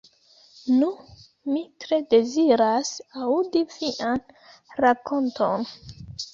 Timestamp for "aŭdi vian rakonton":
3.27-5.73